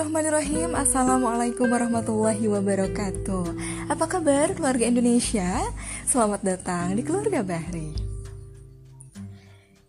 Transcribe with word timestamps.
Bismillahirrahmanirrahim 0.00 0.72
Assalamualaikum 0.80 1.66
warahmatullahi 1.68 2.48
wabarakatuh 2.48 3.44
Apa 3.92 4.08
kabar 4.08 4.48
keluarga 4.56 4.88
Indonesia? 4.88 5.60
Selamat 6.08 6.40
datang 6.40 6.96
di 6.96 7.04
keluarga 7.04 7.44
Bahri 7.44 7.92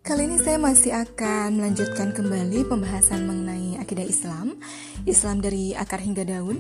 Kali 0.04 0.28
ini 0.28 0.36
saya 0.36 0.60
masih 0.60 0.92
akan 0.92 1.56
melanjutkan 1.56 2.12
kembali 2.12 2.68
pembahasan 2.68 3.24
mengenai 3.24 3.80
akidah 3.80 4.04
Islam 4.04 4.60
Islam 5.08 5.40
dari 5.40 5.80
akar 5.80 6.04
hingga 6.04 6.28
daun 6.28 6.60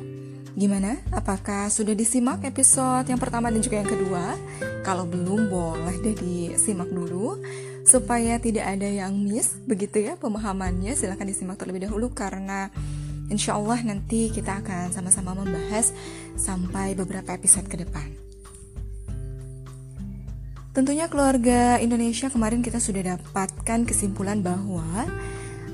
Gimana? 0.55 1.03
Apakah 1.11 1.67
sudah 1.67 1.91
disimak 1.91 2.47
episode 2.47 3.11
yang 3.11 3.19
pertama 3.19 3.51
dan 3.51 3.59
juga 3.59 3.83
yang 3.83 3.91
kedua? 3.91 4.39
Kalau 4.87 5.03
belum 5.03 5.51
boleh 5.51 5.99
deh 5.99 6.15
disimak 6.15 6.87
dulu 6.87 7.35
Supaya 7.83 8.39
tidak 8.39 8.79
ada 8.79 8.87
yang 8.87 9.11
miss 9.19 9.59
begitu 9.67 10.07
ya 10.07 10.15
pemahamannya 10.15 10.95
Silahkan 10.95 11.27
disimak 11.27 11.59
terlebih 11.59 11.91
dahulu 11.91 12.15
karena 12.15 12.71
Insya 13.31 13.55
Allah 13.55 13.79
nanti 13.87 14.27
kita 14.27 14.59
akan 14.59 14.91
sama-sama 14.91 15.31
membahas 15.31 15.95
sampai 16.35 16.91
beberapa 16.99 17.31
episode 17.31 17.71
ke 17.71 17.79
depan. 17.79 18.11
Tentunya 20.75 21.07
keluarga 21.07 21.79
Indonesia 21.79 22.27
kemarin 22.27 22.59
kita 22.59 22.79
sudah 22.83 23.15
dapatkan 23.15 23.87
kesimpulan 23.87 24.43
bahwa 24.43 25.07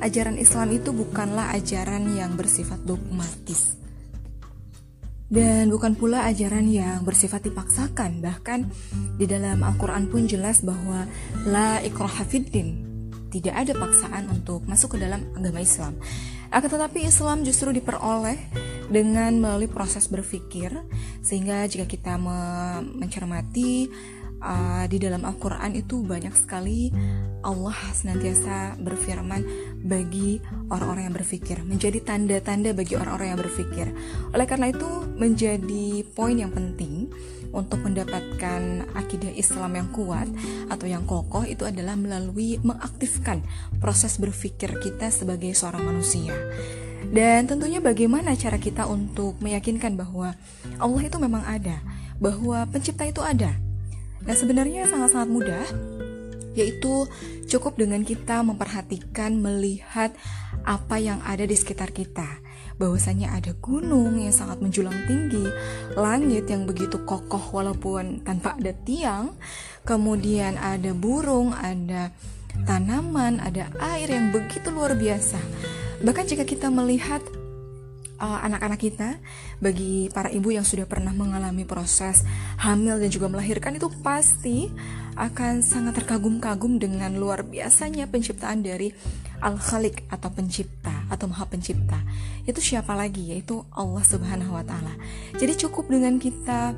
ajaran 0.02 0.38
Islam 0.38 0.74
itu 0.74 0.94
bukanlah 0.94 1.54
ajaran 1.58 2.14
yang 2.14 2.38
bersifat 2.38 2.82
dogmatis. 2.86 3.78
Dan 5.28 5.68
bukan 5.68 6.00
pula 6.00 6.24
ajaran 6.24 6.72
yang 6.72 7.04
bersifat 7.04 7.44
dipaksakan, 7.44 8.24
bahkan 8.24 8.72
di 9.20 9.28
dalam 9.28 9.60
Al-Quran 9.60 10.08
pun 10.08 10.24
jelas 10.24 10.64
bahwa 10.64 11.04
la 11.44 11.84
ikraha 11.84 12.24
tidak 13.32 13.56
ada 13.56 13.74
paksaan 13.76 14.32
untuk 14.32 14.64
masuk 14.66 14.96
ke 14.96 15.04
dalam 15.04 15.24
agama 15.36 15.60
Islam. 15.60 16.00
Akan 16.48 16.72
tetapi 16.72 17.04
Islam 17.04 17.44
justru 17.44 17.76
diperoleh 17.76 18.40
dengan 18.88 19.36
melalui 19.36 19.68
proses 19.68 20.08
berpikir 20.08 20.72
sehingga 21.20 21.68
jika 21.68 21.84
kita 21.84 22.16
mencermati 22.96 23.92
uh, 24.42 24.86
di 24.88 24.98
dalam 25.02 25.28
Al-Quran 25.28 25.76
itu 25.76 26.02
banyak 26.08 26.34
sekali 26.34 26.92
Allah 27.44 27.78
senantiasa 27.94 28.80
berfirman 28.80 29.42
bagi 29.86 30.42
orang-orang 30.72 31.12
yang 31.12 31.16
berpikir 31.16 31.58
menjadi 31.68 32.00
tanda-tanda 32.04 32.74
bagi 32.74 32.96
orang-orang 32.98 33.36
yang 33.36 33.42
berpikir 33.42 33.88
oleh 34.34 34.46
karena 34.48 34.72
itu 34.72 34.90
menjadi 35.18 36.06
poin 36.14 36.38
yang 36.38 36.52
penting 36.54 37.10
untuk 37.52 37.84
mendapatkan 37.84 38.88
akidah 38.96 39.32
Islam 39.34 39.78
yang 39.78 39.90
kuat 39.94 40.28
atau 40.68 40.86
yang 40.88 41.04
kokoh 41.08 41.44
itu 41.48 41.64
adalah 41.64 41.96
melalui 41.96 42.60
mengaktifkan 42.64 43.44
proses 43.80 44.20
berpikir 44.20 44.78
kita 44.80 45.12
sebagai 45.12 45.52
seorang 45.56 45.86
manusia. 45.88 46.34
Dan 47.08 47.48
tentunya 47.48 47.80
bagaimana 47.80 48.36
cara 48.36 48.60
kita 48.60 48.84
untuk 48.90 49.40
meyakinkan 49.40 49.96
bahwa 49.96 50.36
Allah 50.82 51.02
itu 51.08 51.18
memang 51.22 51.46
ada, 51.46 51.80
bahwa 52.20 52.68
pencipta 52.68 53.08
itu 53.08 53.24
ada. 53.24 53.56
Nah, 54.28 54.36
sebenarnya 54.36 54.90
sangat-sangat 54.90 55.30
mudah 55.30 55.66
yaitu 56.58 57.06
cukup 57.46 57.78
dengan 57.78 58.02
kita 58.02 58.42
memperhatikan 58.42 59.38
melihat 59.38 60.10
apa 60.66 60.98
yang 60.98 61.22
ada 61.22 61.46
di 61.46 61.54
sekitar 61.54 61.94
kita 61.94 62.26
bahwasanya 62.78 63.34
ada 63.34 63.52
gunung 63.58 64.22
yang 64.22 64.34
sangat 64.34 64.62
menjulang 64.62 64.96
tinggi, 65.10 65.46
langit 65.98 66.46
yang 66.50 66.70
begitu 66.70 67.02
kokoh 67.04 67.42
walaupun 67.54 68.22
tanpa 68.22 68.54
ada 68.58 68.74
tiang, 68.86 69.34
kemudian 69.82 70.56
ada 70.62 70.94
burung, 70.94 71.54
ada 71.58 72.14
tanaman, 72.66 73.42
ada 73.42 73.70
air 73.94 74.14
yang 74.14 74.30
begitu 74.30 74.70
luar 74.70 74.94
biasa. 74.94 75.38
Bahkan 76.02 76.26
jika 76.30 76.46
kita 76.46 76.70
melihat 76.70 77.26
uh, 78.22 78.40
anak-anak 78.46 78.80
uh, 78.82 78.86
kita, 78.86 79.10
bagi 79.58 80.10
para 80.14 80.30
ibu 80.30 80.54
yang 80.54 80.66
sudah 80.66 80.86
pernah 80.86 81.14
mengalami 81.14 81.66
proses 81.66 82.22
hamil 82.62 83.02
dan 83.02 83.10
juga 83.10 83.30
melahirkan 83.30 83.78
itu 83.78 83.90
pasti 84.06 84.70
akan 85.18 85.66
sangat 85.66 86.06
terkagum-kagum 86.06 86.78
dengan 86.78 87.18
luar 87.18 87.42
biasanya 87.42 88.06
penciptaan 88.06 88.62
dari 88.62 88.94
Al-Khaliq 89.42 90.14
atau 90.14 90.30
pencipta 90.30 90.97
atau 91.08 91.28
Maha 91.28 91.48
Pencipta. 91.48 92.00
Itu 92.48 92.60
siapa 92.64 92.96
lagi? 92.96 93.36
Yaitu 93.36 93.64
Allah 93.74 94.04
Subhanahu 94.04 94.56
wa 94.56 94.64
taala. 94.64 94.94
Jadi 95.36 95.68
cukup 95.68 95.92
dengan 95.92 96.20
kita 96.22 96.76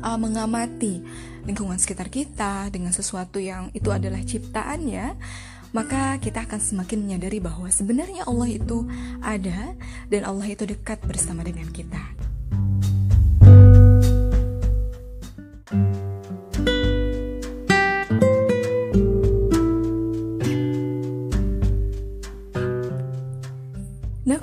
uh, 0.00 0.18
mengamati 0.18 1.04
lingkungan 1.46 1.78
sekitar 1.78 2.10
kita 2.10 2.72
dengan 2.74 2.90
sesuatu 2.90 3.38
yang 3.38 3.70
itu 3.70 3.92
adalah 3.94 4.18
ciptaannya, 4.18 5.14
maka 5.70 6.16
kita 6.18 6.48
akan 6.48 6.58
semakin 6.58 7.04
menyadari 7.04 7.38
bahwa 7.38 7.68
sebenarnya 7.68 8.24
Allah 8.24 8.48
itu 8.48 8.88
ada 9.20 9.76
dan 10.08 10.22
Allah 10.24 10.48
itu 10.48 10.64
dekat 10.64 11.04
bersama 11.04 11.44
dengan 11.44 11.68
kita. 11.68 12.15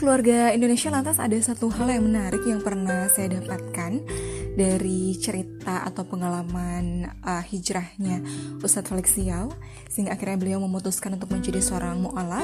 Keluarga 0.03 0.51
Indonesia 0.51 0.91
lantas 0.91 1.15
ada 1.15 1.39
satu 1.39 1.71
hal 1.71 1.87
yang 1.87 2.03
menarik 2.03 2.43
yang 2.43 2.59
pernah 2.59 3.07
saya 3.07 3.39
dapatkan 3.39 4.03
dari 4.51 5.15
cerita 5.15 5.79
atau 5.87 6.03
pengalaman 6.03 7.07
uh, 7.23 7.39
hijrahnya 7.39 8.19
Ustadz 8.59 8.91
Felix 8.91 9.15
Siau 9.15 9.55
sehingga 9.87 10.11
akhirnya 10.11 10.35
beliau 10.35 10.59
memutuskan 10.59 11.15
untuk 11.15 11.31
menjadi 11.31 11.63
seorang 11.63 12.03
mu'alaf 12.03 12.43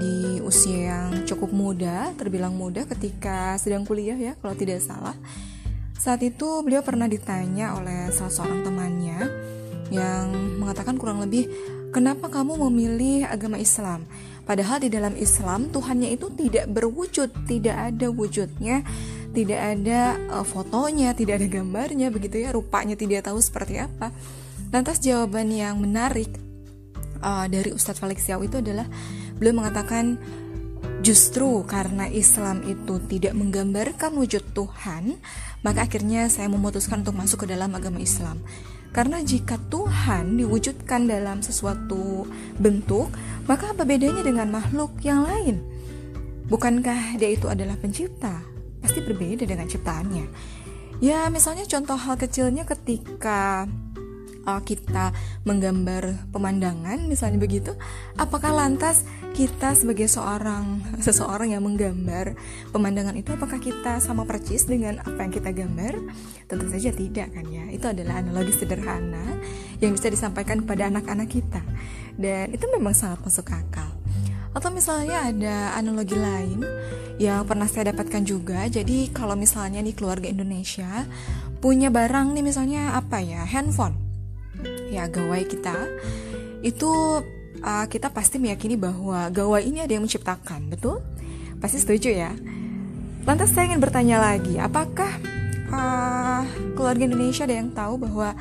di 0.00 0.40
usia 0.40 0.96
yang 0.96 1.28
cukup 1.28 1.52
muda, 1.52 2.16
terbilang 2.16 2.56
muda 2.56 2.88
ketika 2.88 3.60
sedang 3.60 3.84
kuliah 3.84 4.16
ya 4.16 4.32
kalau 4.40 4.56
tidak 4.56 4.80
salah. 4.80 5.12
Saat 6.00 6.24
itu 6.24 6.64
beliau 6.64 6.80
pernah 6.80 7.04
ditanya 7.04 7.76
oleh 7.76 8.08
salah 8.16 8.32
seorang 8.32 8.64
temannya 8.64 9.28
yang 9.92 10.32
mengatakan 10.56 10.96
kurang 10.96 11.20
lebih, 11.20 11.52
"Kenapa 11.90 12.28
kamu 12.28 12.68
memilih 12.68 13.28
agama 13.28 13.56
Islam?" 13.60 14.04
Padahal 14.48 14.80
di 14.80 14.88
dalam 14.88 15.12
Islam 15.12 15.68
Tuhannya 15.68 16.08
itu 16.16 16.32
tidak 16.32 16.72
berwujud, 16.72 17.28
tidak 17.44 17.92
ada 17.92 18.08
wujudnya, 18.08 18.80
tidak 19.36 19.60
ada 19.60 20.16
uh, 20.32 20.40
fotonya, 20.40 21.12
tidak 21.12 21.44
ada 21.44 21.60
gambarnya, 21.60 22.08
begitu 22.08 22.40
ya, 22.40 22.56
rupanya 22.56 22.96
tidak 22.96 23.28
tahu 23.28 23.36
seperti 23.44 23.76
apa. 23.76 24.08
Lantas 24.72 25.04
jawaban 25.04 25.52
yang 25.52 25.76
menarik 25.84 26.32
uh, 27.20 27.44
dari 27.44 27.76
Ustadz 27.76 28.00
Yao 28.24 28.40
itu 28.40 28.64
adalah 28.64 28.88
beliau 29.36 29.60
mengatakan 29.60 30.16
justru 31.04 31.62
karena 31.68 32.08
Islam 32.08 32.64
itu 32.64 32.98
tidak 33.04 33.36
menggambarkan 33.36 34.16
wujud 34.16 34.48
Tuhan, 34.56 35.20
maka 35.60 35.84
akhirnya 35.84 36.24
saya 36.32 36.48
memutuskan 36.48 37.04
untuk 37.04 37.20
masuk 37.20 37.44
ke 37.44 37.52
dalam 37.52 37.68
agama 37.76 38.00
Islam. 38.00 38.40
Karena 38.90 39.20
jika 39.20 39.60
Tuhan 39.68 40.40
diwujudkan 40.40 41.06
dalam 41.06 41.44
sesuatu 41.44 42.24
bentuk, 42.56 43.12
maka 43.44 43.72
apa 43.76 43.84
bedanya 43.84 44.24
dengan 44.24 44.48
makhluk 44.48 44.96
yang 45.04 45.24
lain? 45.24 45.60
Bukankah 46.48 47.20
dia 47.20 47.30
itu 47.32 47.44
adalah 47.46 47.76
pencipta? 47.76 48.40
Pasti 48.80 49.04
berbeda 49.04 49.44
dengan 49.44 49.68
ciptaannya. 49.68 50.26
Ya, 50.98 51.28
misalnya 51.30 51.68
contoh 51.68 51.94
hal 51.94 52.18
kecilnya 52.18 52.66
ketika 52.66 53.70
uh, 54.48 54.62
kita 54.64 55.12
menggambar 55.44 56.32
pemandangan 56.32 57.04
misalnya 57.04 57.36
begitu 57.36 57.76
apakah 58.16 58.56
lantas 58.56 59.04
kita 59.36 59.76
sebagai 59.76 60.08
seorang 60.10 60.80
seseorang 61.06 61.52
yang 61.52 61.62
menggambar 61.62 62.34
pemandangan 62.72 63.14
itu 63.14 63.36
apakah 63.36 63.60
kita 63.60 64.00
sama 64.00 64.24
percis 64.24 64.64
dengan 64.64 64.98
apa 65.04 65.22
yang 65.22 65.32
kita 65.32 65.50
gambar? 65.54 65.94
Tentu 66.48 66.66
saja 66.66 66.90
tidak 66.90 67.30
kan 67.36 67.46
ya. 67.46 67.70
Itu 67.70 67.86
adalah 67.92 68.18
analogi 68.18 68.50
sederhana 68.56 69.38
yang 69.78 69.94
bisa 69.94 70.10
disampaikan 70.10 70.64
kepada 70.64 70.90
anak-anak 70.90 71.28
kita. 71.28 71.62
Dan 72.18 72.50
itu 72.50 72.66
memang 72.72 72.96
sangat 72.96 73.22
masuk 73.22 73.46
akal. 73.52 73.94
Atau 74.56 74.74
misalnya 74.74 75.28
ada 75.28 75.76
analogi 75.78 76.18
lain 76.18 76.64
yang 77.20 77.46
pernah 77.46 77.70
saya 77.70 77.94
dapatkan 77.94 78.26
juga. 78.26 78.66
Jadi 78.66 79.12
kalau 79.14 79.38
misalnya 79.38 79.78
nih 79.78 79.94
keluarga 79.94 80.26
Indonesia 80.26 81.06
punya 81.62 81.94
barang 81.94 82.34
nih 82.34 82.42
misalnya 82.42 82.96
apa 82.96 83.22
ya? 83.22 83.46
Handphone 83.46 84.07
ya 84.88 85.06
gawai 85.06 85.44
kita 85.44 85.76
itu 86.62 86.90
uh, 87.62 87.86
kita 87.86 88.10
pasti 88.10 88.38
meyakini 88.38 88.74
bahwa 88.74 89.30
gawai 89.30 89.62
ini 89.62 89.82
ada 89.82 89.94
yang 89.94 90.04
menciptakan, 90.04 90.70
betul? 90.70 91.02
Pasti 91.58 91.82
setuju 91.82 92.10
ya. 92.10 92.32
Lantas 93.26 93.52
saya 93.52 93.70
ingin 93.70 93.82
bertanya 93.82 94.18
lagi, 94.22 94.56
apakah 94.58 95.10
uh, 95.70 96.42
keluarga 96.74 97.06
Indonesia 97.06 97.44
ada 97.44 97.56
yang 97.56 97.70
tahu 97.74 97.94
bahwa 98.00 98.34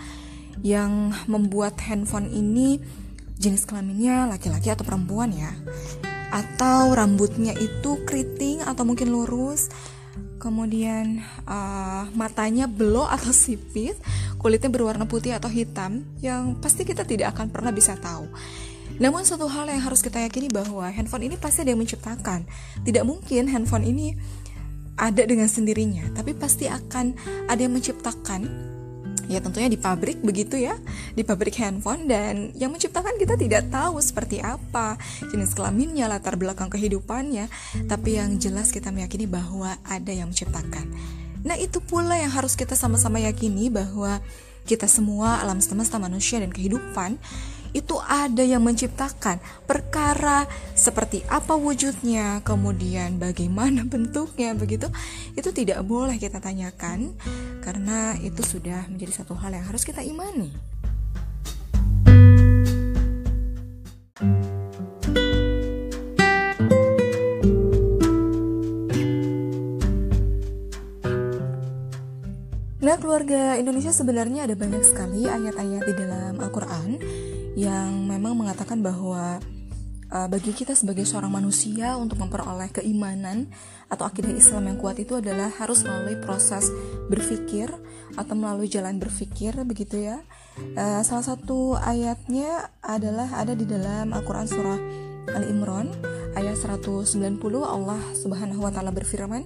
yang 0.65 1.13
membuat 1.29 1.77
handphone 1.85 2.33
ini 2.33 2.81
jenis 3.37 3.69
kelaminnya 3.69 4.25
laki-laki 4.25 4.73
atau 4.73 4.85
perempuan 4.87 5.33
ya? 5.33 5.51
Atau 6.33 6.93
rambutnya 6.97 7.53
itu 7.55 8.01
keriting 8.05 8.65
atau 8.65 8.83
mungkin 8.83 9.13
lurus? 9.13 9.69
kemudian 10.37 11.19
uh, 11.43 12.07
matanya 12.13 12.69
belok 12.69 13.09
atau 13.09 13.33
sipit, 13.33 13.97
kulitnya 14.38 14.69
berwarna 14.72 15.10
putih 15.10 15.36
atau 15.36 15.50
hitam, 15.50 16.06
yang 16.22 16.57
pasti 16.62 16.86
kita 16.86 17.04
tidak 17.04 17.36
akan 17.36 17.50
pernah 17.50 17.74
bisa 17.74 17.98
tahu. 17.98 18.30
Namun 18.98 19.28
satu 19.28 19.45
hal 19.45 19.68
yang 19.69 19.84
harus 19.84 20.01
kita 20.01 20.24
yakini 20.24 20.48
bahwa 20.50 20.88
handphone 20.89 21.28
ini 21.28 21.36
pasti 21.38 21.62
ada 21.62 21.75
yang 21.75 21.81
menciptakan. 21.81 22.48
Tidak 22.81 23.04
mungkin 23.04 23.51
handphone 23.51 23.86
ini 23.86 24.16
ada 24.98 25.22
dengan 25.28 25.45
sendirinya, 25.45 26.10
tapi 26.18 26.34
pasti 26.34 26.66
akan 26.66 27.13
ada 27.51 27.60
yang 27.62 27.75
menciptakan 27.75 28.74
ya 29.28 29.44
tentunya 29.44 29.68
di 29.68 29.75
pabrik 29.75 30.24
begitu 30.24 30.56
ya 30.56 30.80
di 31.12 31.22
pabrik 31.28 31.60
handphone 31.60 32.07
dan 32.07 32.56
yang 32.56 32.72
menciptakan 32.72 33.19
kita 33.19 33.36
tidak 33.36 33.68
tahu 33.68 34.00
seperti 34.00 34.39
apa 34.39 34.95
jenis 35.28 35.51
kelaminnya 35.51 36.07
latar 36.07 36.39
belakang 36.39 36.72
kehidupannya 36.72 37.51
tapi 37.92 38.16
yang 38.16 38.39
jelas 38.39 38.72
kita 38.72 38.88
meyakini 38.89 39.28
bahwa 39.28 39.75
ada 39.84 40.12
yang 40.16 40.31
menciptakan 40.31 40.88
nah 41.47 41.55
itu 41.55 41.79
pula 41.79 42.19
yang 42.19 42.35
harus 42.35 42.59
kita 42.59 42.75
sama-sama 42.75 43.23
yakini 43.23 43.71
bahwa 43.71 44.19
kita 44.67 44.83
semua 44.91 45.39
alam 45.39 45.63
semesta 45.63 45.95
manusia 45.95 46.44
dan 46.44 46.51
kehidupan 46.51 47.15
itu 47.75 47.95
ada 48.03 48.41
yang 48.41 48.63
menciptakan 48.63 49.38
perkara 49.67 50.47
seperti 50.73 51.21
apa 51.27 51.53
wujudnya, 51.53 52.41
kemudian 52.41 53.19
bagaimana 53.19 53.85
bentuknya 53.91 54.55
begitu. 54.55 54.88
Itu 55.35 55.51
tidak 55.51 55.83
boleh 55.83 56.17
kita 56.17 56.41
tanyakan 56.41 57.13
karena 57.61 58.15
itu 58.23 58.41
sudah 58.41 58.88
menjadi 58.89 59.23
satu 59.23 59.35
hal 59.38 59.53
yang 59.53 59.65
harus 59.67 59.83
kita 59.83 60.01
imani. 60.01 60.51
Nah, 64.17 64.46
keluarga 72.97 73.55
Indonesia 73.55 73.94
sebenarnya 73.94 74.49
ada 74.49 74.55
banyak 74.57 74.83
sekali 74.83 75.29
ayat-ayat 75.29 75.83
di 75.85 75.94
dalam 75.94 76.33
Al-Quran 76.41 76.97
yang 77.53 78.05
memang 78.05 78.38
mengatakan 78.38 78.81
bahwa 78.81 79.38
uh, 80.11 80.27
bagi 80.27 80.53
kita 80.53 80.73
sebagai 80.73 81.05
seorang 81.05 81.29
manusia 81.29 81.94
untuk 81.97 82.21
memperoleh 82.21 82.69
keimanan 82.73 83.49
atau 83.88 84.09
akidah 84.09 84.33
Islam 84.33 84.69
yang 84.73 84.77
kuat 84.81 84.97
itu 84.99 85.17
adalah 85.17 85.49
harus 85.61 85.85
melalui 85.85 86.17
proses 86.19 86.69
berpikir 87.07 87.69
atau 88.17 88.33
melalui 88.33 88.67
jalan 88.67 88.97
berpikir 88.97 89.53
begitu 89.63 90.09
ya. 90.09 90.21
Uh, 90.77 91.01
salah 91.05 91.25
satu 91.25 91.77
ayatnya 91.77 92.73
adalah 92.81 93.29
ada 93.38 93.53
di 93.53 93.65
dalam 93.69 94.11
Al-Qur'an 94.11 94.50
surah 94.50 94.79
Ali 95.38 95.53
Imran 95.53 95.91
ayat 96.33 96.57
190 96.57 97.13
Allah 97.61 98.00
Subhanahu 98.15 98.63
wa 98.63 98.71
taala 98.71 98.93
berfirman 98.93 99.45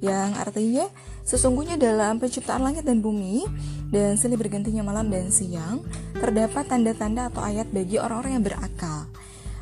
yang 0.00 0.32
artinya 0.36 0.88
sesungguhnya 1.28 1.76
dalam 1.76 2.16
penciptaan 2.16 2.64
langit 2.64 2.88
dan 2.88 3.04
bumi 3.04 3.44
dan 3.92 4.16
silih 4.16 4.40
bergantinya 4.40 4.80
malam 4.80 5.12
dan 5.12 5.28
siang 5.28 5.84
terdapat 6.16 6.66
tanda-tanda 6.68 7.28
atau 7.28 7.44
ayat 7.44 7.68
bagi 7.68 8.00
orang-orang 8.00 8.40
yang 8.40 8.44
berakal. 8.44 9.06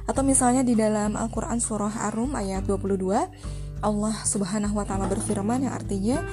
Atau 0.09 0.25
misalnya 0.25 0.65
di 0.65 0.73
dalam 0.73 1.19
Al-Qur'an 1.19 1.61
surah 1.61 2.09
Ar-Rum 2.09 2.33
ayat 2.33 2.65
22 2.65 3.85
Allah 3.85 4.17
Subhanahu 4.25 4.79
wa 4.81 4.87
taala 4.87 5.07
berfirman 5.07 5.69
yang 5.69 5.75
artinya 5.75 6.25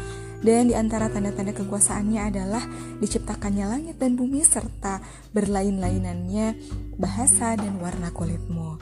dan 0.46 0.70
di 0.70 0.76
antara 0.78 1.10
tanda-tanda 1.10 1.58
kekuasaannya 1.58 2.22
adalah 2.22 2.64
diciptakannya 3.02 3.66
langit 3.66 3.96
dan 3.98 4.14
bumi 4.14 4.46
serta 4.46 5.02
berlain-lainannya 5.34 6.54
bahasa 7.02 7.58
dan 7.58 7.82
warna 7.82 8.14
kulitmu. 8.14 8.78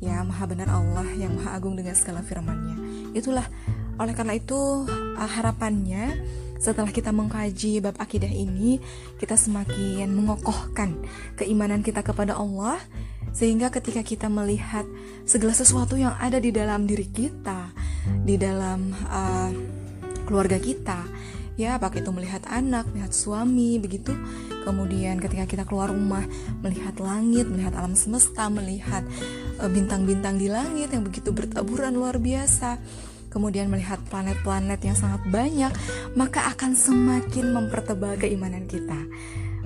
Ya, 0.00 0.24
maha 0.24 0.48
benar 0.48 0.72
Allah 0.72 1.06
yang 1.16 1.36
maha 1.36 1.56
agung 1.56 1.76
dengan 1.76 1.92
segala 1.92 2.24
firman-Nya. 2.24 2.76
Itulah 3.12 3.44
oleh 4.00 4.16
karena 4.16 4.32
itu 4.40 4.88
uh, 4.88 5.30
harapannya 5.30 6.16
setelah 6.60 6.92
kita 6.92 7.08
mengkaji 7.12 7.80
bab 7.80 7.96
akidah 7.96 8.28
ini, 8.28 8.80
kita 9.16 9.36
semakin 9.36 10.12
mengokohkan 10.12 10.92
keimanan 11.36 11.80
kita 11.80 12.04
kepada 12.04 12.36
Allah 12.36 12.76
sehingga 13.32 13.72
ketika 13.72 14.04
kita 14.04 14.28
melihat 14.28 14.84
segala 15.24 15.56
sesuatu 15.56 15.96
yang 15.96 16.12
ada 16.20 16.36
di 16.36 16.52
dalam 16.52 16.84
diri 16.84 17.08
kita, 17.08 17.72
di 18.24 18.36
dalam 18.36 18.92
uh, 19.08 19.52
keluarga 20.28 20.60
kita, 20.60 21.00
ya 21.60 21.80
apakah 21.80 22.00
itu 22.00 22.12
melihat 22.12 22.44
anak, 22.48 22.88
melihat 22.92 23.12
suami, 23.12 23.76
begitu. 23.76 24.16
Kemudian 24.64 25.16
ketika 25.20 25.44
kita 25.44 25.64
keluar 25.64 25.88
rumah, 25.92 26.24
melihat 26.60 26.96
langit, 27.00 27.48
melihat 27.48 27.76
alam 27.76 27.96
semesta, 27.96 28.48
melihat 28.48 29.04
bintang-bintang 29.68 30.36
uh, 30.36 30.40
di 30.40 30.48
langit 30.48 30.88
yang 30.94 31.04
begitu 31.04 31.34
bertaburan 31.34 31.92
luar 31.92 32.16
biasa 32.16 32.80
kemudian 33.30 33.70
melihat 33.70 34.02
planet-planet 34.10 34.82
yang 34.82 34.98
sangat 34.98 35.22
banyak, 35.30 35.70
maka 36.18 36.50
akan 36.50 36.74
semakin 36.74 37.54
mempertebal 37.54 38.18
keimanan 38.18 38.66
kita. 38.66 39.06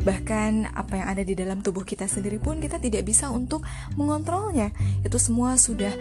Bahkan 0.04 0.76
apa 0.76 1.00
yang 1.00 1.08
ada 1.08 1.22
di 1.24 1.32
dalam 1.32 1.64
tubuh 1.64 1.82
kita 1.82 2.04
sendiri 2.04 2.36
pun 2.36 2.60
kita 2.60 2.76
tidak 2.76 3.08
bisa 3.08 3.32
untuk 3.32 3.64
mengontrolnya. 3.96 4.68
Itu 5.00 5.16
semua 5.16 5.56
sudah 5.56 5.96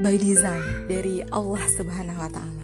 by 0.00 0.16
design 0.16 0.88
dari 0.88 1.20
Allah 1.28 1.62
Subhanahu 1.68 2.16
wa 2.16 2.32
taala. 2.32 2.61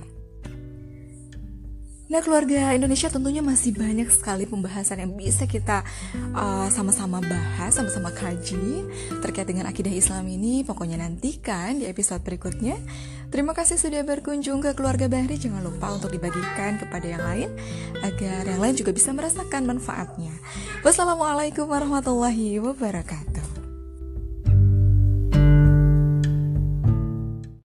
Nah, 2.08 2.24
keluarga 2.24 2.72
Indonesia 2.72 3.12
tentunya 3.12 3.44
masih 3.44 3.76
banyak 3.76 4.08
sekali 4.08 4.48
pembahasan 4.48 5.04
yang 5.04 5.12
bisa 5.12 5.44
kita 5.44 5.84
uh, 6.32 6.64
sama-sama 6.72 7.20
uh, 7.20 7.24
bahas, 7.28 7.76
sama-sama 7.76 8.08
kaji 8.08 8.88
terkait 9.20 9.44
dengan 9.44 9.68
akidah 9.68 9.92
Islam 9.92 10.24
ini. 10.24 10.64
Pokoknya 10.64 10.96
nantikan 10.96 11.76
di 11.76 11.84
episode 11.84 12.24
berikutnya. 12.24 12.80
Terima 13.28 13.52
kasih 13.52 13.76
sudah 13.76 14.00
berkunjung 14.08 14.64
ke 14.64 14.72
keluarga 14.72 15.04
Bahri. 15.04 15.36
Jangan 15.36 15.60
lupa 15.60 15.92
untuk 15.92 16.08
dibagikan 16.08 16.80
kepada 16.80 17.04
yang 17.04 17.20
lain 17.20 17.52
agar 18.00 18.48
yang 18.48 18.60
lain 18.64 18.72
juga 18.72 18.96
bisa 18.96 19.12
merasakan 19.12 19.68
manfaatnya. 19.68 20.32
Wassalamualaikum 20.80 21.68
warahmatullahi 21.68 22.56
wabarakatuh. 22.56 23.37